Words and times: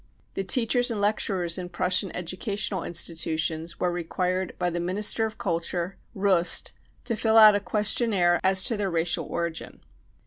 The 0.33 0.43
teachers 0.43 0.89
and 0.89 0.99
lecturers 0.99 1.59
in 1.59 1.69
Prussian 1.69 2.11
educational 2.15 2.83
institutions 2.83 3.79
were 3.79 3.91
required 3.91 4.55
by 4.57 4.71
the 4.71 4.79
Minister 4.79 5.27
of 5.27 5.37
Culture, 5.37 5.95
Rust, 6.15 6.71
to 7.05 7.15
fill 7.15 7.37
out 7.37 7.53
a 7.53 7.59
questionnaire 7.59 8.39
as 8.43 8.63
to 8.63 8.75
their 8.75 8.89
racial 8.89 9.27
origin. 9.27 9.81